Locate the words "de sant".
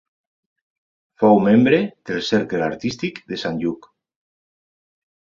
3.33-3.61